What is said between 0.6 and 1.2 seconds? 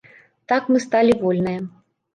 мы сталі